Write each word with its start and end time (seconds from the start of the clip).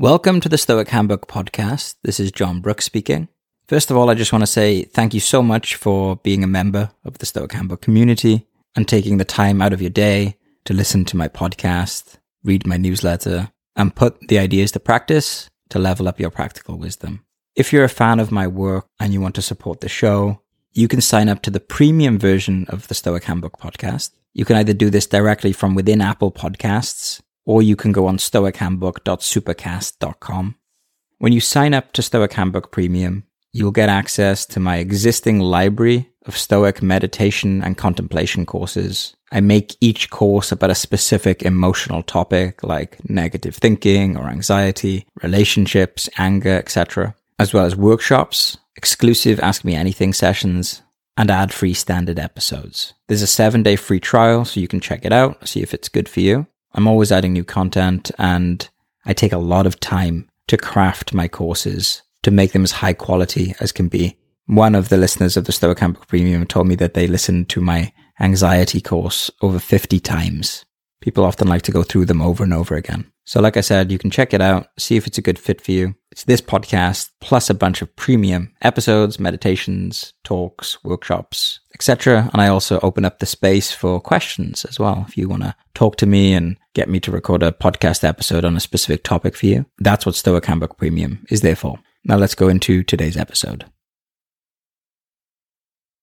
Welcome 0.00 0.40
to 0.40 0.48
the 0.48 0.56
Stoic 0.56 0.88
Handbook 0.88 1.28
podcast. 1.28 1.96
This 2.02 2.18
is 2.18 2.32
Jon 2.32 2.60
Brooks 2.60 2.86
speaking. 2.86 3.28
First 3.68 3.90
of 3.90 3.98
all, 3.98 4.08
I 4.08 4.14
just 4.14 4.32
want 4.32 4.40
to 4.40 4.46
say 4.46 4.84
thank 4.84 5.12
you 5.12 5.20
so 5.20 5.42
much 5.42 5.74
for 5.74 6.16
being 6.16 6.42
a 6.42 6.46
member 6.46 6.90
of 7.04 7.18
the 7.18 7.26
Stoic 7.26 7.52
Handbook 7.52 7.82
community 7.82 8.46
and 8.74 8.88
taking 8.88 9.18
the 9.18 9.26
time 9.26 9.60
out 9.60 9.74
of 9.74 9.82
your 9.82 9.90
day 9.90 10.38
to 10.64 10.72
listen 10.72 11.04
to 11.04 11.18
my 11.18 11.28
podcast, 11.28 12.16
read 12.42 12.66
my 12.66 12.78
newsletter, 12.78 13.50
and 13.76 13.94
put 13.94 14.18
the 14.28 14.38
ideas 14.38 14.72
to 14.72 14.80
practice 14.80 15.50
to 15.68 15.78
level 15.78 16.08
up 16.08 16.18
your 16.18 16.30
practical 16.30 16.78
wisdom. 16.78 17.22
If 17.54 17.70
you're 17.70 17.84
a 17.84 17.90
fan 17.90 18.20
of 18.20 18.32
my 18.32 18.46
work 18.46 18.86
and 18.98 19.12
you 19.12 19.20
want 19.20 19.34
to 19.34 19.42
support 19.42 19.82
the 19.82 19.90
show, 19.90 20.40
you 20.72 20.88
can 20.88 21.02
sign 21.02 21.28
up 21.28 21.42
to 21.42 21.50
the 21.50 21.60
premium 21.60 22.18
version 22.18 22.64
of 22.70 22.88
the 22.88 22.94
Stoic 22.94 23.24
Handbook 23.24 23.60
podcast. 23.60 24.12
You 24.32 24.46
can 24.46 24.56
either 24.56 24.72
do 24.72 24.88
this 24.88 25.06
directly 25.06 25.52
from 25.52 25.74
within 25.74 26.00
Apple 26.00 26.32
Podcasts 26.32 27.20
or 27.50 27.60
you 27.62 27.74
can 27.74 27.90
go 27.90 28.06
on 28.06 28.16
stoichandbook.supercast.com. 28.16 30.54
When 31.18 31.32
you 31.32 31.40
sign 31.40 31.74
up 31.74 31.92
to 31.94 32.00
Stoic 32.00 32.34
Handbook 32.34 32.70
Premium, 32.70 33.24
you'll 33.52 33.72
get 33.72 33.88
access 33.88 34.46
to 34.46 34.60
my 34.60 34.76
existing 34.76 35.40
library 35.40 36.08
of 36.26 36.36
Stoic 36.36 36.80
meditation 36.80 37.60
and 37.60 37.76
contemplation 37.76 38.46
courses. 38.46 39.16
I 39.32 39.40
make 39.40 39.74
each 39.80 40.10
course 40.10 40.52
about 40.52 40.70
a 40.70 40.76
specific 40.76 41.42
emotional 41.42 42.04
topic 42.04 42.62
like 42.62 42.98
negative 43.10 43.56
thinking 43.56 44.16
or 44.16 44.28
anxiety, 44.28 45.08
relationships, 45.20 46.08
anger, 46.18 46.56
etc., 46.56 47.16
as 47.40 47.52
well 47.52 47.64
as 47.64 47.74
workshops, 47.74 48.58
exclusive 48.76 49.40
Ask 49.40 49.64
Me 49.64 49.74
Anything 49.74 50.12
sessions, 50.12 50.82
and 51.16 51.32
ad 51.32 51.52
free 51.52 51.74
standard 51.74 52.20
episodes. 52.20 52.94
There's 53.08 53.22
a 53.22 53.26
seven 53.26 53.64
day 53.64 53.74
free 53.74 53.98
trial, 53.98 54.44
so 54.44 54.60
you 54.60 54.68
can 54.68 54.78
check 54.78 55.04
it 55.04 55.12
out, 55.12 55.48
see 55.48 55.62
if 55.62 55.74
it's 55.74 55.88
good 55.88 56.08
for 56.08 56.20
you. 56.20 56.46
I'm 56.74 56.86
always 56.86 57.12
adding 57.12 57.32
new 57.32 57.44
content 57.44 58.10
and 58.18 58.68
I 59.04 59.12
take 59.12 59.32
a 59.32 59.38
lot 59.38 59.66
of 59.66 59.80
time 59.80 60.28
to 60.48 60.56
craft 60.56 61.14
my 61.14 61.28
courses 61.28 62.02
to 62.22 62.30
make 62.30 62.52
them 62.52 62.64
as 62.64 62.72
high 62.72 62.92
quality 62.92 63.54
as 63.60 63.72
can 63.72 63.88
be. 63.88 64.16
One 64.46 64.74
of 64.74 64.88
the 64.88 64.96
listeners 64.96 65.36
of 65.36 65.44
the 65.44 65.52
Stoic 65.52 65.78
Handbook 65.78 66.08
Premium 66.08 66.46
told 66.46 66.66
me 66.66 66.74
that 66.76 66.94
they 66.94 67.06
listened 67.06 67.48
to 67.50 67.60
my 67.60 67.92
anxiety 68.18 68.80
course 68.80 69.30
over 69.40 69.58
50 69.58 70.00
times. 70.00 70.64
People 71.00 71.24
often 71.24 71.48
like 71.48 71.62
to 71.62 71.72
go 71.72 71.82
through 71.82 72.04
them 72.04 72.20
over 72.20 72.44
and 72.44 72.52
over 72.52 72.74
again. 72.74 73.10
So, 73.24 73.40
like 73.40 73.56
I 73.56 73.60
said, 73.60 73.92
you 73.92 73.98
can 73.98 74.10
check 74.10 74.34
it 74.34 74.40
out, 74.40 74.66
see 74.78 74.96
if 74.96 75.06
it's 75.06 75.16
a 75.16 75.22
good 75.22 75.38
fit 75.38 75.60
for 75.60 75.70
you. 75.70 75.94
It's 76.10 76.24
this 76.24 76.40
podcast 76.40 77.10
plus 77.20 77.48
a 77.48 77.54
bunch 77.54 77.80
of 77.80 77.94
premium 77.94 78.52
episodes, 78.60 79.20
meditations, 79.20 80.12
talks, 80.24 80.82
workshops, 80.82 81.60
etc. 81.74 82.28
And 82.32 82.42
I 82.42 82.48
also 82.48 82.80
open 82.82 83.04
up 83.04 83.18
the 83.18 83.26
space 83.26 83.70
for 83.70 84.00
questions 84.00 84.64
as 84.64 84.80
well. 84.80 85.04
If 85.08 85.16
you 85.16 85.28
want 85.28 85.44
to 85.44 85.54
talk 85.74 85.96
to 85.98 86.06
me 86.06 86.34
and 86.34 86.56
get 86.74 86.88
me 86.88 87.00
to 87.00 87.12
record 87.12 87.42
a 87.42 87.52
podcast 87.52 88.02
episode 88.02 88.44
on 88.44 88.56
a 88.56 88.60
specific 88.60 89.04
topic 89.04 89.36
for 89.36 89.46
you, 89.46 89.66
that's 89.78 90.04
what 90.04 90.16
Stoic 90.16 90.44
Handbook 90.44 90.76
Premium 90.76 91.24
is 91.30 91.40
there 91.40 91.56
for. 91.56 91.78
Now, 92.04 92.16
let's 92.16 92.34
go 92.34 92.48
into 92.48 92.82
today's 92.82 93.16
episode. 93.16 93.64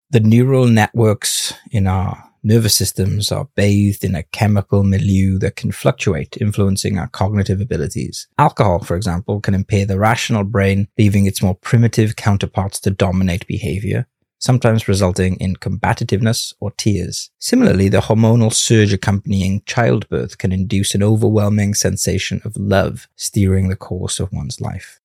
The 0.09 0.21
neural 0.21 0.67
networks 0.67 1.53
in 1.71 1.87
our 1.87 2.26
nervous 2.47 2.75
systems 2.75 3.29
are 3.29 3.49
bathed 3.55 4.05
in 4.05 4.15
a 4.15 4.23
chemical 4.23 4.81
milieu 4.81 5.37
that 5.37 5.57
can 5.57 5.71
fluctuate, 5.71 6.37
influencing 6.39 6.97
our 6.97 7.07
cognitive 7.09 7.59
abilities. 7.59 8.27
Alcohol, 8.39 8.79
for 8.79 8.95
example, 8.95 9.41
can 9.41 9.53
impair 9.53 9.85
the 9.85 9.99
rational 9.99 10.45
brain, 10.45 10.87
leaving 10.97 11.25
its 11.25 11.41
more 11.41 11.55
primitive 11.55 12.15
counterparts 12.15 12.79
to 12.79 12.89
dominate 12.89 13.45
behavior, 13.47 14.07
sometimes 14.39 14.87
resulting 14.87 15.35
in 15.41 15.57
combativeness 15.57 16.53
or 16.61 16.71
tears. 16.71 17.29
Similarly, 17.37 17.89
the 17.89 17.99
hormonal 17.99 18.53
surge 18.53 18.93
accompanying 18.93 19.61
childbirth 19.65 20.37
can 20.37 20.53
induce 20.53 20.95
an 20.95 21.03
overwhelming 21.03 21.73
sensation 21.73 22.41
of 22.45 22.55
love, 22.55 23.09
steering 23.17 23.67
the 23.67 23.75
course 23.75 24.21
of 24.21 24.31
one's 24.31 24.61
life. 24.61 25.01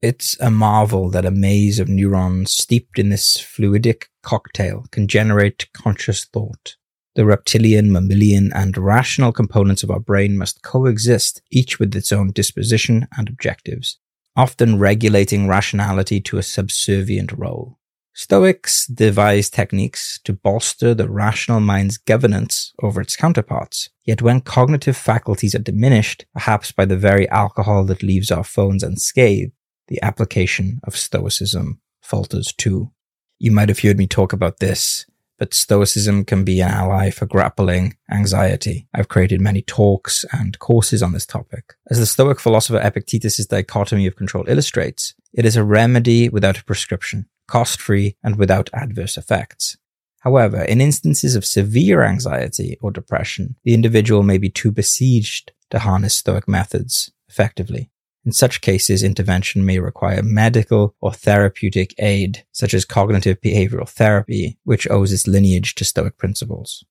It's 0.00 0.38
a 0.38 0.50
marvel 0.50 1.10
that 1.10 1.24
a 1.24 1.30
maze 1.32 1.80
of 1.80 1.88
neurons 1.88 2.52
steeped 2.52 3.00
in 3.00 3.08
this 3.08 3.36
fluidic 3.38 4.04
cocktail 4.22 4.84
can 4.92 5.08
generate 5.08 5.72
conscious 5.72 6.24
thought. 6.24 6.76
The 7.14 7.24
reptilian, 7.24 7.92
mammalian, 7.92 8.52
and 8.52 8.76
rational 8.76 9.32
components 9.32 9.82
of 9.82 9.90
our 9.90 10.00
brain 10.00 10.36
must 10.36 10.62
coexist, 10.62 11.42
each 11.50 11.78
with 11.78 11.94
its 11.94 12.10
own 12.10 12.32
disposition 12.32 13.06
and 13.16 13.28
objectives, 13.28 13.98
often 14.36 14.78
regulating 14.78 15.46
rationality 15.46 16.20
to 16.22 16.38
a 16.38 16.42
subservient 16.42 17.30
role. 17.32 17.78
Stoics 18.16 18.86
devise 18.86 19.50
techniques 19.50 20.20
to 20.22 20.32
bolster 20.32 20.94
the 20.94 21.08
rational 21.08 21.60
mind's 21.60 21.98
governance 21.98 22.72
over 22.80 23.00
its 23.00 23.16
counterparts. 23.16 23.90
Yet 24.04 24.22
when 24.22 24.40
cognitive 24.40 24.96
faculties 24.96 25.54
are 25.54 25.60
diminished, 25.60 26.24
perhaps 26.32 26.70
by 26.70 26.84
the 26.84 26.96
very 26.96 27.28
alcohol 27.30 27.84
that 27.86 28.04
leaves 28.04 28.30
our 28.30 28.44
phones 28.44 28.84
unscathed, 28.84 29.52
the 29.88 30.00
application 30.02 30.80
of 30.84 30.96
Stoicism 30.96 31.80
falters 32.02 32.52
too. 32.52 32.92
You 33.38 33.50
might 33.50 33.68
have 33.68 33.80
heard 33.80 33.98
me 33.98 34.06
talk 34.06 34.32
about 34.32 34.58
this 34.58 35.06
but 35.38 35.54
Stoicism 35.54 36.24
can 36.24 36.44
be 36.44 36.60
an 36.60 36.70
ally 36.70 37.10
for 37.10 37.26
grappling 37.26 37.96
anxiety. 38.10 38.86
I've 38.94 39.08
created 39.08 39.40
many 39.40 39.62
talks 39.62 40.24
and 40.32 40.58
courses 40.58 41.02
on 41.02 41.12
this 41.12 41.26
topic. 41.26 41.74
As 41.90 41.98
the 41.98 42.06
Stoic 42.06 42.40
philosopher 42.40 42.80
Epictetus' 42.80 43.46
dichotomy 43.46 44.06
of 44.06 44.16
control 44.16 44.44
illustrates, 44.48 45.14
it 45.32 45.44
is 45.44 45.56
a 45.56 45.64
remedy 45.64 46.28
without 46.28 46.58
a 46.58 46.64
prescription, 46.64 47.26
cost 47.48 47.80
free 47.80 48.16
and 48.22 48.36
without 48.36 48.70
adverse 48.72 49.16
effects. 49.16 49.76
However, 50.20 50.62
in 50.62 50.80
instances 50.80 51.36
of 51.36 51.44
severe 51.44 52.02
anxiety 52.02 52.78
or 52.80 52.90
depression, 52.90 53.56
the 53.64 53.74
individual 53.74 54.22
may 54.22 54.38
be 54.38 54.48
too 54.48 54.72
besieged 54.72 55.52
to 55.70 55.80
harness 55.80 56.16
Stoic 56.16 56.48
methods 56.48 57.12
effectively. 57.28 57.90
In 58.24 58.32
such 58.32 58.62
cases, 58.62 59.02
intervention 59.02 59.66
may 59.66 59.78
require 59.78 60.22
medical 60.22 60.94
or 61.00 61.12
therapeutic 61.12 61.94
aid, 61.98 62.44
such 62.52 62.72
as 62.72 62.86
cognitive 62.86 63.40
behavioral 63.40 63.88
therapy, 63.88 64.58
which 64.64 64.88
owes 64.90 65.12
its 65.12 65.26
lineage 65.26 65.74
to 65.74 65.84
Stoic 65.84 66.16
principles. 66.16 66.84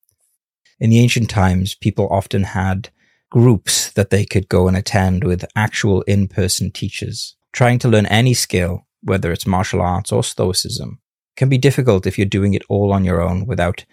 In 0.79 0.91
the 0.91 0.99
ancient 0.99 1.29
times, 1.29 1.73
people 1.73 2.07
often 2.11 2.43
had 2.43 2.89
groups 3.31 3.91
that 3.93 4.11
they 4.11 4.25
could 4.25 4.47
go 4.47 4.67
and 4.67 4.77
attend 4.77 5.23
with 5.23 5.45
actual 5.55 6.03
in-person 6.03 6.69
teachers. 6.69 7.35
Trying 7.51 7.79
to 7.79 7.87
learn 7.87 8.05
any 8.05 8.35
skill, 8.35 8.85
whether 9.01 9.31
it's 9.31 9.47
martial 9.47 9.81
arts 9.81 10.11
or 10.11 10.23
stoicism, 10.23 10.99
can 11.35 11.49
be 11.49 11.57
difficult 11.57 12.05
if 12.05 12.17
you're 12.17 12.25
doing 12.25 12.53
it 12.53 12.63
all 12.69 12.93
on 12.93 13.03
your 13.03 13.21
own 13.21 13.47
without 13.47 13.85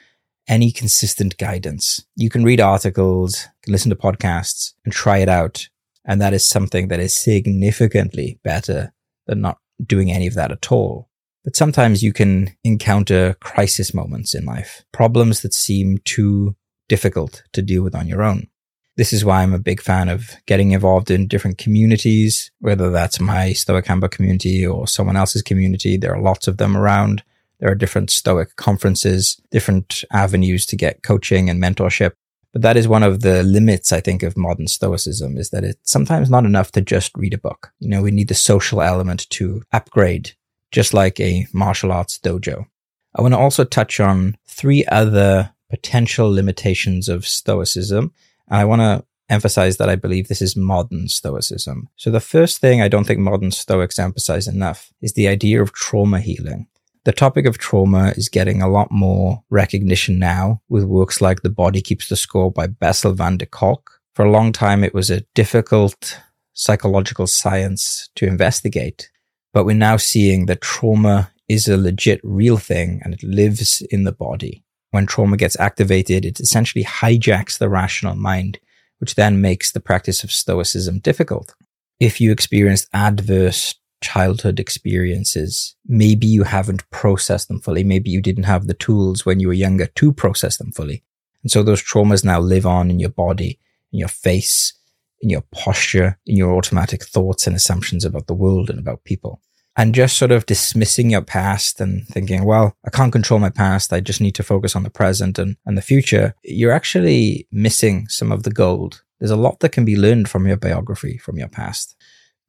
any 0.47 0.71
consistent 0.71 1.39
guidance. 1.39 2.05
You 2.17 2.29
can 2.29 2.45
read 2.45 2.61
articles, 2.61 3.47
listen 3.67 3.89
to 3.89 3.97
podcasts 3.97 4.75
and 4.85 4.93
try 4.93 5.19
it 5.19 5.29
out, 5.29 5.69
and 6.05 6.21
that 6.21 6.33
is 6.33 6.47
something 6.47 6.89
that 6.89 7.01
is 7.01 7.15
significantly 7.15 8.39
better 8.43 8.93
than 9.27 9.41
not 9.41 9.59
doing 9.85 10.11
any 10.11 10.27
of 10.27 10.35
that 10.35 10.53
at 10.53 10.73
all. 10.73 11.09
But 11.45 11.57
sometimes 11.57 12.03
you 12.03 12.13
can 12.13 12.57
encounter 12.65 13.35
crisis 13.41 13.95
moments 13.95 14.35
in 14.35 14.45
life, 14.45 14.85
problems 14.93 15.41
that 15.41 15.55
seem 15.55 15.99
too 16.05 16.57
difficult 16.89 17.43
to 17.53 17.63
deal 17.63 17.83
with 17.83 17.95
on 17.95 18.07
your 18.07 18.23
own. 18.23 18.49
This 18.97 19.13
is 19.13 19.25
why 19.25 19.43
I'm 19.43 19.55
a 19.55 19.59
big 19.59 19.81
fan 19.81 20.11
of 20.11 20.33
getting 20.47 20.73
involved 20.73 21.11
in 21.11 21.29
different 21.29 21.57
communities, 21.57 22.51
whether 22.59 22.91
that's 22.91 23.21
my 23.21 23.53
Stoic 23.53 23.87
Handbook 23.87 24.11
community 24.11 24.67
or 24.67 24.87
someone 24.87 25.17
else's 25.17 25.43
community. 25.43 25.97
There 25.97 26.15
are 26.15 26.21
lots 26.21 26.47
of 26.49 26.59
them 26.59 26.77
around. 26.77 27.23
There 27.61 27.71
are 27.71 27.77
different 27.77 28.11
Stoic 28.11 28.57
conferences, 28.57 29.41
different 29.51 30.05
avenues 30.13 30.67
to 30.67 30.77
get 30.77 31.03
coaching 31.03 31.49
and 31.49 31.63
mentorship. 31.63 32.13
But 32.53 32.63
that 32.63 32.77
is 32.77 32.89
one 32.89 33.03
of 33.03 33.21
the 33.21 33.43
limits, 33.43 33.93
I 33.93 34.01
think, 34.01 34.23
of 34.23 34.37
modern 34.37 34.67
stoicism 34.67 35.39
is 35.39 35.51
that 35.51 35.65
it's 35.65 35.91
sometimes 35.91 36.29
not 36.31 36.45
enough 36.45 36.73
to 36.73 36.81
just 36.81 37.17
read 37.17 37.35
a 37.35 37.39
book. 37.39 37.73
You 37.79 37.89
know, 37.89 38.03
we 38.03 38.11
need 38.11 38.29
the 38.29 38.35
social 38.35 38.83
element 38.83 39.29
to 39.31 39.63
upgrade, 39.73 40.33
just 40.73 40.93
like 40.93 41.21
a 41.21 41.47
martial 41.53 41.93
arts 41.93 42.19
dojo. 42.19 42.67
I 43.15 43.23
want 43.23 43.35
to 43.35 43.39
also 43.39 43.65
touch 43.65 44.01
on 44.01 44.37
three 44.47 44.85
other 44.87 45.53
potential 45.69 46.31
limitations 46.31 47.09
of 47.09 47.27
stoicism. 47.27 48.13
And 48.49 48.61
I 48.61 48.65
want 48.65 48.81
to 48.81 49.05
emphasize 49.29 49.77
that 49.77 49.89
I 49.89 49.95
believe 49.95 50.27
this 50.27 50.43
is 50.43 50.57
modern 50.57 51.09
stoicism. 51.09 51.89
So 51.97 52.11
the 52.11 52.21
first 52.21 52.59
thing 52.59 52.83
I 52.83 52.89
don't 52.89 53.05
think 53.05 53.21
modern 53.21 53.53
stoics 53.53 53.99
emphasize 53.99 54.49
enough 54.49 54.93
is 55.01 55.13
the 55.13 55.29
idea 55.29 55.63
of 55.63 55.73
trauma 55.73 56.21
healing. 56.21 56.67
The 57.05 57.13
topic 57.13 57.47
of 57.47 57.57
trauma 57.57 58.13
is 58.17 58.29
getting 58.29 58.61
a 58.61 58.69
lot 58.69 58.91
more 58.91 59.43
recognition 59.49 60.19
now 60.19 60.61
with 60.69 60.85
works 60.85 61.23
like 61.23 61.41
The 61.41 61.49
Body 61.49 61.81
Keeps 61.81 62.11
the 62.11 62.17
Score 62.17 62.53
by 62.53 62.67
Bessel 62.67 63.15
van 63.15 63.39
der 63.39 63.47
Kolk. 63.47 64.01
For 64.15 64.27
a 64.27 64.31
long 64.31 64.53
time, 64.53 64.85
it 64.85 64.93
was 64.93 65.11
a 65.11 65.23
difficult 65.35 66.21
psychological 66.53 67.27
science 67.27 68.11
to 68.17 68.27
investigate, 68.27 69.11
but 69.55 69.65
we're 69.65 69.77
now 69.77 69.97
seeing 69.97 70.45
that 70.47 70.61
trauma 70.61 71.31
is 71.49 71.69
a 71.69 71.79
legit 71.79 72.21
real 72.23 72.59
thing 72.59 73.01
and 73.03 73.15
it 73.15 73.23
lives 73.23 73.81
in 73.91 74.05
the 74.05 74.13
body. 74.13 74.63
When 74.91 75.07
trauma 75.07 75.39
gets 75.39 75.59
activated, 75.59 76.27
it 76.27 76.39
essentially 76.39 76.85
hijacks 76.85 77.57
the 77.57 77.71
rational 77.71 78.15
mind, 78.15 78.59
which 78.99 79.15
then 79.15 79.41
makes 79.41 79.73
the 79.73 79.81
practice 79.81 80.23
of 80.23 80.31
stoicism 80.31 80.99
difficult. 80.99 81.55
If 81.99 82.21
you 82.21 82.31
experienced 82.31 82.91
adverse 82.93 83.75
childhood 84.01 84.59
experiences. 84.59 85.75
Maybe 85.87 86.27
you 86.27 86.45
haven't 86.45 86.89
processed 86.91 87.49
them 87.49 87.61
fully. 87.61 87.85
Maybe 87.85 88.11
you 88.11 88.21
didn't 88.21 88.45
have 88.45 88.67
the 88.67 88.75
tools 88.75 89.25
when 89.27 89.41
you 89.41 89.49
were 89.49 89.55
younger 89.55 89.87
to 89.87 90.13
process 90.13 90.57
them 90.57 90.73
fully. 90.73 91.03
And 91.43 91.51
so 91.51 91.63
those 91.63 91.83
traumas 91.83 92.25
now 92.25 92.41
live 92.41 92.67
on 92.67 92.91
in 92.91 92.99
your 92.99 93.11
body, 93.11 93.59
in 93.93 93.99
your 93.99 94.09
face, 94.09 94.75
in 95.21 95.31
your 95.31 95.43
posture, 95.53 96.19
in 96.27 96.37
your 96.37 96.55
automatic 96.55 97.05
thoughts 97.05 97.47
and 97.47 97.55
assumptions 97.55 98.05
about 98.05 98.27
the 98.27 98.35
world 98.35 98.71
and 98.71 98.79
about 98.79 99.05
people. 99.05 99.41
And 99.77 99.95
just 99.95 100.19
sort 100.19 100.33
of 100.33 100.47
dismissing 100.47 101.11
your 101.11 101.23
past 101.23 101.81
and 101.81 102.07
thinking, 102.09 102.45
well, 102.45 102.77
I 102.85 102.91
can't 102.91 103.13
control 103.13 103.39
my 103.39 103.51
past. 103.51 103.93
I 103.93 104.01
just 104.01 104.21
need 104.21 104.35
to 104.35 104.43
focus 104.43 104.75
on 104.75 104.83
the 104.83 104.91
present 104.91 105.39
and, 105.39 105.57
and 105.65 105.79
the 105.79 105.83
future. 105.83 106.35
You're 106.43 106.73
actually 106.73 107.47
missing 107.53 108.09
some 108.09 108.33
of 108.33 108.43
the 108.43 108.51
gold. 108.51 109.03
There's 109.21 109.31
a 109.31 109.37
lot 109.37 109.61
that 109.61 109.73
can 109.73 109.85
be 109.85 109.97
learned 109.97 110.29
from 110.29 110.47
your 110.47 110.57
biography, 110.57 111.19
from 111.19 111.39
your 111.39 111.49
past 111.49 111.97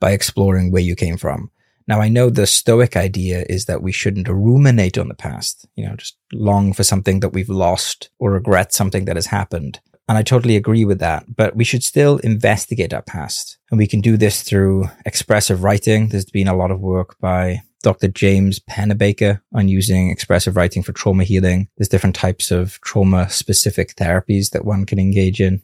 by 0.01 0.11
exploring 0.11 0.71
where 0.71 0.81
you 0.81 0.97
came 0.97 1.15
from. 1.15 1.49
Now, 1.87 2.01
I 2.01 2.09
know 2.09 2.29
the 2.29 2.45
Stoic 2.45 2.97
idea 2.97 3.45
is 3.49 3.65
that 3.65 3.81
we 3.81 3.91
shouldn't 3.91 4.27
ruminate 4.27 4.97
on 4.97 5.07
the 5.07 5.15
past, 5.15 5.65
you 5.75 5.85
know, 5.85 5.95
just 5.95 6.17
long 6.33 6.73
for 6.73 6.83
something 6.83 7.21
that 7.21 7.29
we've 7.33 7.49
lost 7.49 8.09
or 8.19 8.31
regret 8.31 8.73
something 8.73 9.05
that 9.05 9.15
has 9.15 9.27
happened. 9.27 9.79
And 10.07 10.17
I 10.17 10.23
totally 10.23 10.55
agree 10.55 10.83
with 10.83 10.99
that. 10.99 11.35
But 11.35 11.55
we 11.55 11.63
should 11.63 11.83
still 11.83 12.17
investigate 12.17 12.93
our 12.93 13.01
past. 13.01 13.57
And 13.69 13.77
we 13.77 13.87
can 13.87 14.01
do 14.01 14.17
this 14.17 14.41
through 14.41 14.89
expressive 15.05 15.63
writing. 15.63 16.09
There's 16.09 16.25
been 16.25 16.47
a 16.47 16.55
lot 16.55 16.71
of 16.71 16.81
work 16.81 17.17
by 17.19 17.61
Dr. 17.83 18.07
James 18.09 18.59
Pennebaker 18.59 19.41
on 19.53 19.67
using 19.67 20.09
expressive 20.09 20.55
writing 20.55 20.83
for 20.83 20.91
trauma 20.91 21.23
healing. 21.23 21.67
There's 21.77 21.89
different 21.89 22.15
types 22.15 22.51
of 22.51 22.79
trauma 22.81 23.29
specific 23.29 23.95
therapies 23.95 24.51
that 24.51 24.65
one 24.65 24.85
can 24.85 24.99
engage 24.99 25.41
in. 25.41 25.61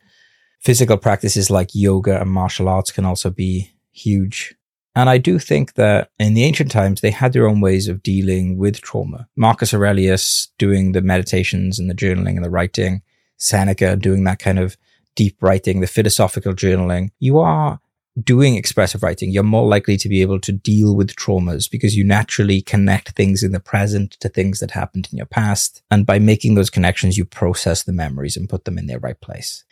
Physical 0.59 0.97
practices 0.97 1.49
like 1.49 1.69
yoga 1.73 2.19
and 2.19 2.31
martial 2.31 2.67
arts 2.67 2.91
can 2.91 3.05
also 3.05 3.29
be 3.29 3.71
huge. 3.97 4.55
And 4.95 5.09
I 5.09 5.19
do 5.19 5.37
think 5.37 5.75
that 5.75 6.09
in 6.17 6.33
the 6.33 6.43
ancient 6.43 6.71
times, 6.71 7.01
they 7.01 7.11
had 7.11 7.33
their 7.33 7.47
own 7.47 7.61
ways 7.61 7.87
of 7.87 8.01
dealing 8.01 8.57
with 8.57 8.81
trauma. 8.81 9.27
Marcus 9.35 9.73
Aurelius 9.73 10.47
doing 10.57 10.93
the 10.93 11.01
meditations 11.01 11.77
and 11.77 11.89
the 11.89 11.93
journaling 11.93 12.35
and 12.35 12.43
the 12.43 12.49
writing 12.49 13.03
Seneca 13.37 13.95
doing 13.95 14.23
that 14.23 14.39
kind 14.39 14.59
of 14.59 14.75
deep 15.15 15.37
writing, 15.41 15.81
the 15.81 15.87
philosophical 15.87 16.53
journaling, 16.53 17.09
you 17.19 17.39
are 17.39 17.79
doing 18.23 18.55
expressive 18.55 19.03
writing, 19.03 19.31
you're 19.31 19.43
more 19.43 19.67
likely 19.67 19.97
to 19.97 20.09
be 20.09 20.21
able 20.21 20.39
to 20.39 20.51
deal 20.51 20.95
with 20.95 21.15
traumas 21.15 21.69
because 21.69 21.95
you 21.95 22.03
naturally 22.03 22.61
connect 22.61 23.09
things 23.09 23.43
in 23.43 23.51
the 23.51 23.59
present 23.59 24.11
to 24.19 24.29
things 24.29 24.59
that 24.59 24.71
happened 24.71 25.07
in 25.11 25.17
your 25.17 25.27
past. 25.27 25.83
And 25.91 26.05
by 26.05 26.17
making 26.19 26.55
those 26.55 26.69
connections, 26.69 27.17
you 27.17 27.25
process 27.25 27.83
the 27.83 27.93
memories 27.93 28.35
and 28.35 28.49
put 28.49 28.65
them 28.65 28.77
in 28.77 28.87
their 28.87 28.99
right 28.99 29.19
place. 29.21 29.63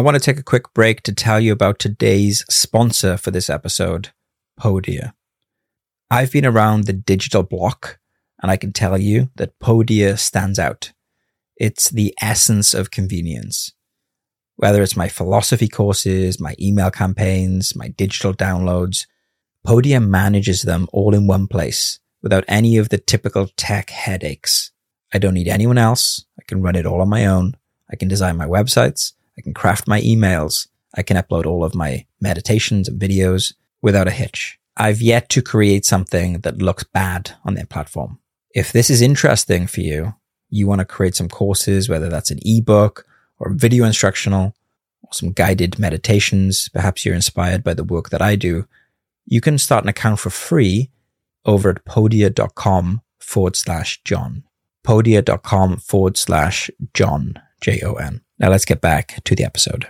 I 0.00 0.02
want 0.02 0.14
to 0.14 0.18
take 0.18 0.38
a 0.38 0.42
quick 0.42 0.72
break 0.72 1.02
to 1.02 1.12
tell 1.12 1.38
you 1.38 1.52
about 1.52 1.78
today's 1.78 2.42
sponsor 2.48 3.18
for 3.18 3.30
this 3.30 3.50
episode, 3.50 4.12
Podia. 4.58 5.12
I've 6.10 6.32
been 6.32 6.46
around 6.46 6.84
the 6.84 6.94
digital 6.94 7.42
block 7.42 7.98
and 8.40 8.50
I 8.50 8.56
can 8.56 8.72
tell 8.72 8.96
you 8.96 9.28
that 9.36 9.58
Podia 9.58 10.18
stands 10.18 10.58
out. 10.58 10.94
It's 11.54 11.90
the 11.90 12.14
essence 12.18 12.72
of 12.72 12.90
convenience. 12.90 13.74
Whether 14.56 14.82
it's 14.82 14.96
my 14.96 15.10
philosophy 15.10 15.68
courses, 15.68 16.40
my 16.40 16.54
email 16.58 16.90
campaigns, 16.90 17.76
my 17.76 17.88
digital 17.88 18.32
downloads, 18.32 19.06
Podia 19.66 20.02
manages 20.02 20.62
them 20.62 20.88
all 20.94 21.14
in 21.14 21.26
one 21.26 21.46
place 21.46 22.00
without 22.22 22.44
any 22.48 22.78
of 22.78 22.88
the 22.88 22.96
typical 22.96 23.48
tech 23.54 23.90
headaches. 23.90 24.72
I 25.12 25.18
don't 25.18 25.34
need 25.34 25.48
anyone 25.48 25.76
else. 25.76 26.24
I 26.38 26.44
can 26.44 26.62
run 26.62 26.76
it 26.76 26.86
all 26.86 27.02
on 27.02 27.10
my 27.10 27.26
own. 27.26 27.54
I 27.90 27.96
can 27.96 28.08
design 28.08 28.38
my 28.38 28.46
websites. 28.46 29.12
I 29.40 29.42
can 29.42 29.54
craft 29.54 29.88
my 29.88 30.02
emails. 30.02 30.68
I 30.94 31.02
can 31.02 31.16
upload 31.16 31.46
all 31.46 31.64
of 31.64 31.74
my 31.74 32.04
meditations 32.20 32.88
and 32.88 33.00
videos 33.00 33.54
without 33.80 34.06
a 34.06 34.10
hitch. 34.10 34.58
I've 34.76 35.00
yet 35.00 35.30
to 35.30 35.40
create 35.40 35.86
something 35.86 36.40
that 36.40 36.60
looks 36.60 36.84
bad 36.84 37.32
on 37.44 37.54
their 37.54 37.64
platform. 37.64 38.18
If 38.54 38.72
this 38.72 38.90
is 38.90 39.00
interesting 39.00 39.66
for 39.66 39.80
you, 39.80 40.14
you 40.50 40.66
want 40.66 40.80
to 40.80 40.84
create 40.84 41.14
some 41.14 41.28
courses, 41.28 41.88
whether 41.88 42.10
that's 42.10 42.30
an 42.30 42.40
ebook 42.42 43.06
or 43.38 43.54
video 43.54 43.86
instructional 43.86 44.54
or 45.02 45.12
some 45.12 45.32
guided 45.32 45.78
meditations, 45.78 46.68
perhaps 46.68 47.06
you're 47.06 47.14
inspired 47.14 47.64
by 47.64 47.72
the 47.72 47.84
work 47.84 48.10
that 48.10 48.20
I 48.20 48.36
do, 48.36 48.66
you 49.24 49.40
can 49.40 49.56
start 49.56 49.84
an 49.84 49.88
account 49.88 50.18
for 50.18 50.28
free 50.28 50.90
over 51.46 51.70
at 51.70 51.86
podia.com 51.86 53.00
forward 53.18 53.56
slash 53.56 54.02
Jon. 54.04 54.44
Podia.com 54.86 55.78
forward 55.78 56.18
slash 56.18 56.70
Jon, 56.92 57.40
J 57.62 57.80
O 57.82 57.94
N. 57.94 58.20
Now 58.40 58.48
let's 58.48 58.64
get 58.64 58.80
back 58.80 59.22
to 59.24 59.34
the 59.34 59.44
episode. 59.44 59.86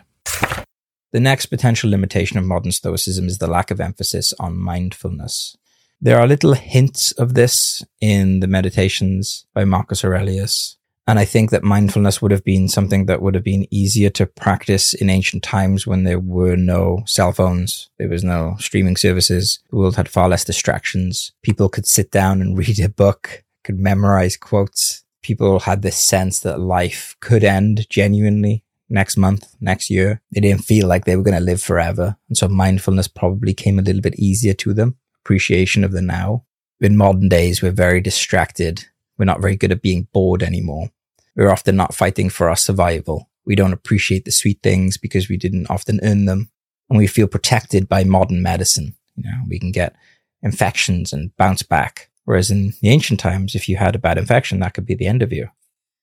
The 1.12 1.20
next 1.20 1.46
potential 1.46 1.88
limitation 1.88 2.36
of 2.36 2.44
modern 2.44 2.72
Stoicism 2.72 3.28
is 3.28 3.38
the 3.38 3.46
lack 3.46 3.70
of 3.70 3.80
emphasis 3.80 4.34
on 4.40 4.58
mindfulness. 4.58 5.56
There 6.00 6.18
are 6.18 6.26
little 6.26 6.54
hints 6.54 7.12
of 7.12 7.34
this 7.34 7.84
in 8.00 8.40
the 8.40 8.48
meditations 8.48 9.46
by 9.54 9.64
Marcus 9.64 10.04
Aurelius. 10.04 10.78
And 11.06 11.20
I 11.20 11.24
think 11.24 11.50
that 11.50 11.62
mindfulness 11.62 12.20
would 12.20 12.32
have 12.32 12.42
been 12.42 12.68
something 12.68 13.06
that 13.06 13.22
would 13.22 13.36
have 13.36 13.44
been 13.44 13.72
easier 13.72 14.10
to 14.10 14.26
practice 14.26 14.94
in 14.94 15.10
ancient 15.10 15.44
times 15.44 15.86
when 15.86 16.02
there 16.02 16.20
were 16.20 16.56
no 16.56 17.02
cell 17.06 17.32
phones. 17.32 17.88
There 17.98 18.08
was 18.08 18.24
no 18.24 18.56
streaming 18.58 18.96
services. 18.96 19.60
The 19.70 19.76
world 19.76 19.94
had 19.94 20.08
far 20.08 20.28
less 20.28 20.44
distractions. 20.44 21.32
People 21.42 21.68
could 21.68 21.86
sit 21.86 22.10
down 22.10 22.40
and 22.40 22.58
read 22.58 22.80
a 22.80 22.88
book, 22.88 23.44
could 23.62 23.78
memorize 23.78 24.36
quotes. 24.36 25.04
People 25.22 25.60
had 25.60 25.82
this 25.82 25.96
sense 25.96 26.40
that 26.40 26.60
life 26.60 27.16
could 27.20 27.44
end 27.44 27.88
genuinely 27.90 28.64
next 28.88 29.16
month, 29.16 29.54
next 29.60 29.90
year. 29.90 30.20
They 30.32 30.40
didn't 30.40 30.64
feel 30.64 30.88
like 30.88 31.04
they 31.04 31.16
were 31.16 31.22
going 31.22 31.36
to 31.36 31.44
live 31.44 31.62
forever. 31.62 32.16
And 32.28 32.36
so 32.36 32.48
mindfulness 32.48 33.08
probably 33.08 33.54
came 33.54 33.78
a 33.78 33.82
little 33.82 34.02
bit 34.02 34.18
easier 34.18 34.54
to 34.54 34.74
them 34.74 34.96
appreciation 35.24 35.84
of 35.84 35.92
the 35.92 36.02
now. 36.02 36.44
In 36.80 36.96
modern 36.96 37.28
days, 37.28 37.62
we're 37.62 37.70
very 37.70 38.00
distracted. 38.00 38.86
We're 39.18 39.26
not 39.26 39.40
very 39.40 39.56
good 39.56 39.72
at 39.72 39.82
being 39.82 40.08
bored 40.12 40.42
anymore. 40.42 40.90
We're 41.36 41.52
often 41.52 41.76
not 41.76 41.94
fighting 41.94 42.30
for 42.30 42.48
our 42.48 42.56
survival. 42.56 43.28
We 43.44 43.54
don't 43.54 43.72
appreciate 43.72 44.24
the 44.24 44.32
sweet 44.32 44.60
things 44.62 44.96
because 44.96 45.28
we 45.28 45.36
didn't 45.36 45.70
often 45.70 46.00
earn 46.02 46.24
them. 46.24 46.50
And 46.88 46.98
we 46.98 47.06
feel 47.06 47.28
protected 47.28 47.88
by 47.88 48.02
modern 48.04 48.42
medicine. 48.42 48.96
You 49.14 49.30
know, 49.30 49.36
we 49.48 49.58
can 49.58 49.70
get 49.70 49.94
infections 50.42 51.12
and 51.12 51.36
bounce 51.36 51.62
back. 51.62 52.09
Whereas 52.24 52.50
in 52.50 52.74
the 52.80 52.90
ancient 52.90 53.20
times, 53.20 53.54
if 53.54 53.68
you 53.68 53.76
had 53.76 53.94
a 53.94 53.98
bad 54.00 54.18
infection, 54.18 54.60
that 54.60 54.74
could 54.74 54.86
be 54.86 54.94
the 54.94 55.06
end 55.06 55.22
of 55.22 55.32
you. 55.32 55.48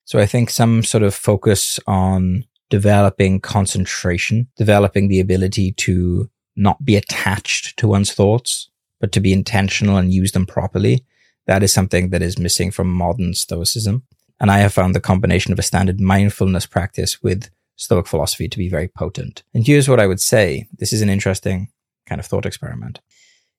So 0.06 0.20
I 0.20 0.26
think 0.26 0.50
some 0.50 0.84
sort 0.84 1.04
of 1.04 1.14
focus 1.14 1.80
on 1.86 2.46
developing 2.70 3.40
concentration, 3.40 4.48
developing 4.58 5.08
the 5.08 5.20
ability 5.20 5.74
to 5.74 6.30
not 6.56 6.84
be 6.84 6.96
attached 6.96 7.78
to 7.78 7.88
one's 7.88 8.14
thoughts, 8.14 8.70
but 9.00 9.12
to 9.12 9.20
be 9.20 9.32
intentional 9.32 9.98
and 9.98 10.12
use 10.12 10.32
them 10.32 10.46
properly, 10.46 11.06
that 11.46 11.64
is 11.64 11.74
something 11.74 12.10
that 12.10 12.22
is 12.22 12.40
missing 12.40 12.72
from 12.72 12.92
modern 12.92 13.34
Stoicism. 13.34 14.04
And 14.40 14.52
I 14.52 14.60
have 14.60 14.74
found 14.74 14.94
the 14.96 15.00
combination 15.00 15.52
of 15.52 15.60
a 15.60 15.64
standard 15.64 16.00
mindfulness 16.00 16.66
practice 16.66 17.22
with 17.24 17.50
Stoic 17.76 18.08
philosophy 18.08 18.48
to 18.48 18.58
be 18.58 18.70
very 18.70 18.88
potent. 18.88 19.44
And 19.54 19.66
here's 19.66 19.88
what 19.88 20.00
I 20.00 20.08
would 20.08 20.22
say. 20.22 20.68
This 20.78 20.92
is 20.92 21.02
an 21.02 21.10
interesting 21.10 21.70
kind 22.06 22.20
of 22.20 22.26
thought 22.26 22.46
experiment. 22.46 23.00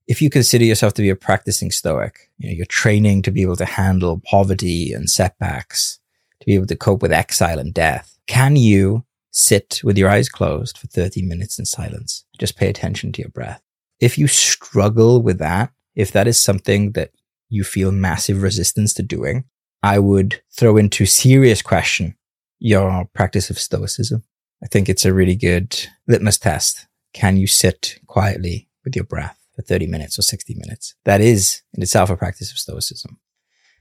If 0.09 0.21
you 0.21 0.31
consider 0.31 0.65
yourself 0.65 0.95
to 0.95 1.03
be 1.03 1.11
a 1.11 1.17
practicing 1.17 1.71
Stoic, 1.71 2.31
you 2.39 2.49
know, 2.49 2.57
you're 2.57 2.67
training 2.67 3.23
to 3.23 3.31
be 3.31 3.43
able 3.43 3.57
to 3.57 3.65
handle 3.65 4.21
poverty 4.25 4.93
and 4.93 5.09
setbacks, 5.09 6.01
to 6.41 6.47
be 6.47 6.55
able 6.55 6.67
to 6.67 6.77
cope 6.77 7.03
with 7.03 7.13
exile 7.13 7.61
and 7.61 7.73
death. 7.73 8.19
Can 8.27 8.57
you 8.57 9.05
sit 9.31 9.81
with 9.85 9.97
your 9.97 10.09
eyes 10.09 10.29
closed 10.29 10.77
for 10.77 10.87
30 10.89 11.23
minutes 11.23 11.59
in 11.59 11.67
silence? 11.67 12.25
Just 12.39 12.57
pay 12.57 12.69
attention 12.69 13.13
to 13.13 13.23
your 13.23 13.31
breath 13.31 13.63
if 14.01 14.19
you 14.19 14.29
struggle 14.29 15.23
with 15.23 15.39
that, 15.39 15.73
if 15.95 16.13
that 16.13 16.29
is 16.29 16.41
something 16.41 16.93
that 16.93 17.11
you 17.49 17.65
feel 17.65 17.91
massive 17.91 18.43
resistance 18.43 18.95
to 18.95 19.03
doing, 19.03 19.45
I 19.83 19.99
would 19.99 20.43
throw 20.51 20.77
into 20.77 21.07
serious 21.07 21.63
question 21.63 22.17
your 22.59 23.09
practice 23.15 23.51
of 23.51 23.59
stoicism. 23.59 24.25
I 24.63 24.67
think 24.67 24.89
it's 24.89 25.05
a 25.05 25.15
really 25.15 25.37
good 25.37 25.77
litmus 26.07 26.39
test. 26.39 26.87
Can 27.13 27.37
you 27.37 27.47
sit 27.47 28.01
quietly 28.07 28.69
with 28.85 28.97
your 28.97 29.05
breath 29.05 29.38
for 29.59 29.63
30 29.63 29.89
minutes 29.89 30.19
or 30.19 30.23
60 30.23 30.55
minutes? 30.55 30.95
That 31.05 31.21
is 31.21 31.63
in 31.75 31.83
itself 31.83 32.11
a 32.11 32.17
practice 32.17 32.53
of 32.53 32.59
stoicism. 32.59 33.19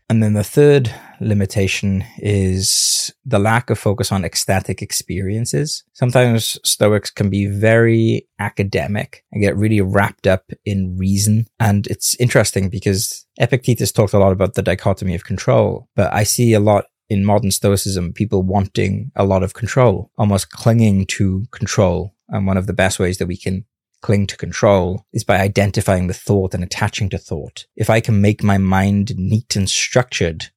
And 0.10 0.24
then 0.24 0.34
the 0.34 0.44
third 0.44 0.94
limitation 1.20 2.06
is 2.18 3.14
the 3.26 3.40
lack 3.40 3.70
of 3.70 3.78
focus 3.78 4.12
on 4.12 4.24
ecstatic 4.24 4.82
experiences. 4.82 5.84
Sometimes 5.94 6.58
Stoics 6.64 7.12
can 7.12 7.30
be 7.30 7.46
very 7.46 8.26
academic 8.40 9.26
and 9.34 9.42
get 9.42 9.58
really 9.58 9.82
wrapped 9.82 10.26
up 10.26 10.50
in 10.64 10.98
reason. 10.98 11.46
And 11.60 11.88
it's 11.88 12.16
interesting 12.22 12.70
because 12.70 13.26
Epictetus 13.38 13.92
talked 13.92 14.14
a 14.14 14.20
lot 14.20 14.32
about 14.32 14.54
the 14.54 14.62
dichotomy 14.62 15.14
of 15.14 15.26
control, 15.26 15.90
but 15.96 16.12
I 16.14 16.24
see 16.24 16.54
a 16.54 16.62
lot 16.62 16.86
in 17.10 17.26
modern 17.26 17.52
Stoicism, 17.52 18.14
people 18.14 18.44
wanting 18.44 19.12
a 19.16 19.26
lot 19.26 19.44
of 19.44 19.54
control, 19.54 20.12
almost 20.18 20.52
clinging 20.52 21.06
to 21.08 21.46
control. 21.52 22.14
And 22.30 22.48
one 22.48 22.58
of 22.58 22.68
the 22.68 22.74
best 22.74 23.00
ways 23.00 23.18
that 23.18 23.28
we 23.28 23.38
can 23.38 23.66
cling 24.02 24.28
to 24.28 24.38
control 24.38 25.06
is 25.14 25.24
by 25.24 25.40
identifying 25.40 26.08
the 26.08 26.14
thought 26.14 26.54
and 26.54 26.64
attaching 26.64 27.10
to 27.10 27.18
thought. 27.18 27.66
If 27.76 27.90
I 27.90 28.00
can 28.00 28.22
make 28.22 28.44
my 28.44 28.58
mind 28.58 29.18
neat 29.18 29.56
and 29.56 29.70
structured, 29.70 30.48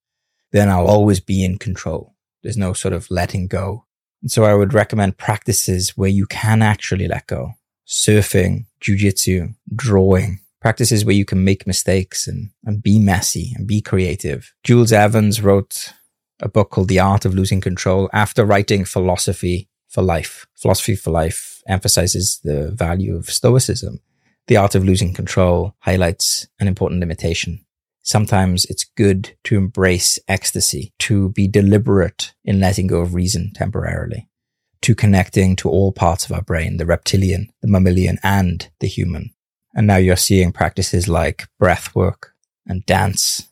then 0.52 0.68
I'll 0.68 0.86
always 0.86 1.20
be 1.20 1.44
in 1.44 1.58
control. 1.58 2.14
There's 2.42 2.56
no 2.56 2.72
sort 2.72 2.94
of 2.94 3.10
letting 3.10 3.46
go. 3.46 3.86
And 4.22 4.30
so 4.30 4.44
I 4.44 4.54
would 4.54 4.74
recommend 4.74 5.18
practices 5.18 5.96
where 5.96 6.08
you 6.08 6.26
can 6.26 6.62
actually 6.62 7.08
let 7.08 7.26
go. 7.26 7.52
Surfing, 7.86 8.66
jujitsu, 8.82 9.54
drawing, 9.74 10.40
practices 10.60 11.04
where 11.04 11.14
you 11.14 11.24
can 11.24 11.42
make 11.42 11.66
mistakes 11.66 12.28
and, 12.28 12.50
and 12.64 12.82
be 12.82 12.98
messy 12.98 13.52
and 13.56 13.66
be 13.66 13.80
creative. 13.80 14.52
Jules 14.62 14.92
Evans 14.92 15.40
wrote 15.40 15.92
a 16.40 16.48
book 16.48 16.70
called 16.70 16.88
The 16.88 17.00
Art 17.00 17.24
of 17.24 17.34
Losing 17.34 17.60
Control 17.60 18.08
after 18.12 18.44
writing 18.44 18.84
Philosophy 18.84 19.68
for 19.88 20.02
Life. 20.02 20.46
Philosophy 20.54 20.96
for 20.96 21.10
Life 21.10 21.59
emphasizes 21.70 22.40
the 22.42 22.70
value 22.70 23.16
of 23.16 23.30
stoicism. 23.30 24.00
The 24.46 24.56
art 24.56 24.74
of 24.74 24.84
losing 24.84 25.14
control 25.14 25.74
highlights 25.80 26.48
an 26.58 26.68
important 26.68 27.00
limitation. 27.00 27.64
Sometimes 28.02 28.64
it's 28.64 28.84
good 28.96 29.36
to 29.44 29.56
embrace 29.56 30.18
ecstasy, 30.26 30.92
to 31.00 31.28
be 31.30 31.46
deliberate 31.46 32.32
in 32.44 32.58
letting 32.58 32.86
go 32.86 33.00
of 33.00 33.14
reason 33.14 33.52
temporarily, 33.54 34.28
to 34.82 34.94
connecting 34.94 35.54
to 35.56 35.68
all 35.68 35.92
parts 35.92 36.24
of 36.24 36.32
our 36.32 36.42
brain, 36.42 36.78
the 36.78 36.86
reptilian, 36.86 37.50
the 37.60 37.68
mammalian, 37.68 38.18
and 38.22 38.70
the 38.80 38.88
human. 38.88 39.30
And 39.74 39.86
now 39.86 39.96
you're 39.96 40.16
seeing 40.16 40.50
practices 40.50 41.08
like 41.08 41.46
breath 41.58 41.94
work 41.94 42.34
and 42.66 42.84
dance, 42.86 43.48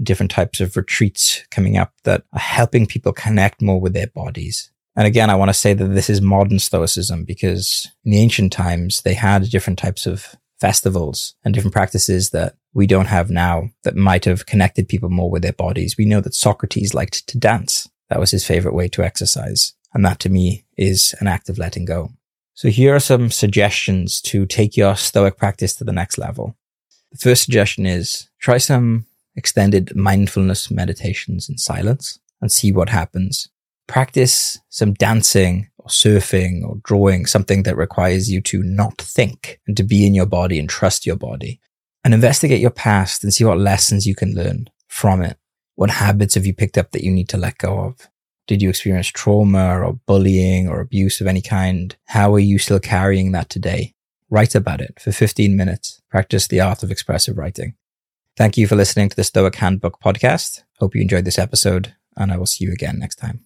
different 0.00 0.30
types 0.30 0.60
of 0.60 0.76
retreats 0.76 1.42
coming 1.50 1.76
up 1.76 1.92
that 2.04 2.22
are 2.32 2.38
helping 2.38 2.86
people 2.86 3.12
connect 3.12 3.62
more 3.62 3.80
with 3.80 3.94
their 3.94 4.08
bodies. 4.08 4.70
And 4.96 5.06
again, 5.06 5.28
I 5.28 5.34
want 5.34 5.50
to 5.50 5.54
say 5.54 5.74
that 5.74 5.88
this 5.88 6.08
is 6.08 6.22
modern 6.22 6.58
stoicism 6.58 7.24
because 7.24 7.86
in 8.04 8.12
the 8.12 8.18
ancient 8.18 8.52
times, 8.52 9.02
they 9.02 9.14
had 9.14 9.50
different 9.50 9.78
types 9.78 10.06
of 10.06 10.34
festivals 10.58 11.34
and 11.44 11.52
different 11.52 11.74
practices 11.74 12.30
that 12.30 12.54
we 12.72 12.86
don't 12.86 13.06
have 13.06 13.30
now 13.30 13.68
that 13.84 13.94
might 13.94 14.24
have 14.24 14.46
connected 14.46 14.88
people 14.88 15.10
more 15.10 15.30
with 15.30 15.42
their 15.42 15.52
bodies. 15.52 15.96
We 15.98 16.06
know 16.06 16.22
that 16.22 16.34
Socrates 16.34 16.94
liked 16.94 17.26
to 17.28 17.38
dance. 17.38 17.88
That 18.08 18.20
was 18.20 18.30
his 18.30 18.46
favorite 18.46 18.74
way 18.74 18.88
to 18.88 19.02
exercise. 19.02 19.74
And 19.92 20.04
that 20.04 20.18
to 20.20 20.30
me 20.30 20.64
is 20.76 21.14
an 21.20 21.26
act 21.26 21.48
of 21.48 21.58
letting 21.58 21.84
go. 21.84 22.10
So 22.54 22.68
here 22.68 22.94
are 22.94 23.00
some 23.00 23.30
suggestions 23.30 24.20
to 24.22 24.46
take 24.46 24.78
your 24.78 24.96
stoic 24.96 25.36
practice 25.36 25.74
to 25.74 25.84
the 25.84 25.92
next 25.92 26.16
level. 26.16 26.56
The 27.12 27.18
first 27.18 27.44
suggestion 27.44 27.84
is 27.84 28.30
try 28.38 28.56
some 28.56 29.06
extended 29.34 29.94
mindfulness 29.94 30.70
meditations 30.70 31.50
in 31.50 31.58
silence 31.58 32.18
and 32.40 32.50
see 32.50 32.72
what 32.72 32.88
happens. 32.88 33.48
Practice 33.86 34.58
some 34.68 34.94
dancing 34.94 35.68
or 35.78 35.86
surfing 35.86 36.64
or 36.64 36.76
drawing, 36.82 37.26
something 37.26 37.62
that 37.62 37.76
requires 37.76 38.30
you 38.30 38.40
to 38.42 38.62
not 38.62 38.98
think 38.98 39.60
and 39.66 39.76
to 39.76 39.82
be 39.82 40.06
in 40.06 40.14
your 40.14 40.26
body 40.26 40.58
and 40.58 40.68
trust 40.68 41.06
your 41.06 41.16
body 41.16 41.60
and 42.04 42.14
investigate 42.14 42.60
your 42.60 42.70
past 42.70 43.22
and 43.22 43.32
see 43.32 43.44
what 43.44 43.58
lessons 43.58 44.06
you 44.06 44.14
can 44.14 44.34
learn 44.34 44.68
from 44.88 45.22
it. 45.22 45.38
What 45.74 45.90
habits 45.90 46.34
have 46.34 46.46
you 46.46 46.54
picked 46.54 46.78
up 46.78 46.92
that 46.92 47.04
you 47.04 47.10
need 47.10 47.28
to 47.30 47.36
let 47.36 47.58
go 47.58 47.80
of? 47.80 48.08
Did 48.46 48.62
you 48.62 48.68
experience 48.68 49.08
trauma 49.08 49.80
or 49.80 49.94
bullying 50.06 50.68
or 50.68 50.80
abuse 50.80 51.20
of 51.20 51.26
any 51.26 51.42
kind? 51.42 51.96
How 52.06 52.32
are 52.34 52.40
you 52.40 52.58
still 52.58 52.78
carrying 52.78 53.32
that 53.32 53.50
today? 53.50 53.94
Write 54.30 54.54
about 54.54 54.80
it 54.80 55.00
for 55.00 55.12
15 55.12 55.56
minutes. 55.56 56.00
Practice 56.10 56.46
the 56.48 56.60
art 56.60 56.82
of 56.82 56.90
expressive 56.90 57.36
writing. 57.36 57.74
Thank 58.36 58.56
you 58.56 58.66
for 58.66 58.76
listening 58.76 59.08
to 59.08 59.16
the 59.16 59.24
Stoic 59.24 59.56
Handbook 59.56 60.00
podcast. 60.00 60.62
Hope 60.78 60.94
you 60.94 61.02
enjoyed 61.02 61.24
this 61.24 61.38
episode 61.38 61.94
and 62.16 62.32
I 62.32 62.36
will 62.36 62.46
see 62.46 62.64
you 62.64 62.72
again 62.72 62.98
next 62.98 63.16
time. 63.16 63.45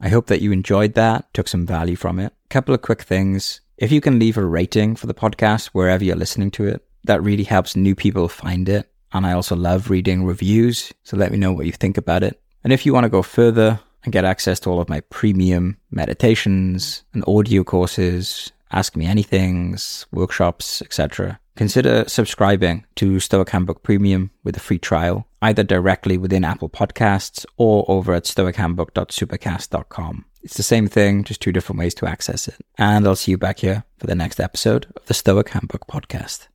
I 0.00 0.08
hope 0.08 0.26
that 0.26 0.40
you 0.40 0.52
enjoyed 0.52 0.94
that, 0.94 1.32
took 1.32 1.48
some 1.48 1.66
value 1.66 1.96
from 1.96 2.18
it. 2.18 2.32
Couple 2.50 2.74
of 2.74 2.82
quick 2.82 3.02
things. 3.02 3.60
If 3.78 3.90
you 3.90 4.00
can 4.00 4.18
leave 4.18 4.36
a 4.36 4.44
rating 4.44 4.96
for 4.96 5.06
the 5.06 5.14
podcast 5.14 5.66
wherever 5.68 6.04
you're 6.04 6.16
listening 6.16 6.50
to 6.52 6.66
it, 6.66 6.84
that 7.04 7.22
really 7.22 7.44
helps 7.44 7.76
new 7.76 7.94
people 7.94 8.28
find 8.28 8.68
it. 8.68 8.90
And 9.12 9.26
I 9.26 9.32
also 9.32 9.56
love 9.56 9.90
reading 9.90 10.24
reviews. 10.24 10.92
So 11.02 11.16
let 11.16 11.32
me 11.32 11.38
know 11.38 11.52
what 11.52 11.66
you 11.66 11.72
think 11.72 11.96
about 11.96 12.22
it. 12.22 12.40
And 12.62 12.72
if 12.72 12.84
you 12.84 12.92
want 12.92 13.04
to 13.04 13.10
go 13.10 13.22
further, 13.22 13.80
and 14.04 14.12
get 14.12 14.24
access 14.24 14.60
to 14.60 14.70
all 14.70 14.80
of 14.80 14.88
my 14.88 15.00
premium 15.00 15.78
meditations 15.90 17.02
and 17.12 17.24
audio 17.26 17.64
courses, 17.64 18.52
ask 18.70 18.96
me 18.96 19.06
anythings, 19.06 20.06
workshops, 20.12 20.82
etc. 20.82 21.40
Consider 21.56 22.04
subscribing 22.08 22.84
to 22.96 23.20
Stoic 23.20 23.50
Handbook 23.50 23.82
Premium 23.82 24.30
with 24.42 24.56
a 24.56 24.60
free 24.60 24.78
trial, 24.78 25.26
either 25.40 25.62
directly 25.62 26.18
within 26.18 26.44
Apple 26.44 26.68
Podcasts 26.68 27.46
or 27.56 27.84
over 27.88 28.12
at 28.12 28.24
stoichandbook.supercast.com. 28.24 30.24
It's 30.42 30.56
the 30.56 30.62
same 30.62 30.88
thing, 30.88 31.24
just 31.24 31.40
two 31.40 31.52
different 31.52 31.78
ways 31.78 31.94
to 31.94 32.06
access 32.06 32.48
it. 32.48 32.56
And 32.76 33.06
I'll 33.06 33.16
see 33.16 33.30
you 33.30 33.38
back 33.38 33.60
here 33.60 33.84
for 33.98 34.06
the 34.06 34.14
next 34.14 34.40
episode 34.40 34.86
of 34.96 35.06
the 35.06 35.14
Stoic 35.14 35.50
Handbook 35.50 35.86
Podcast. 35.86 36.48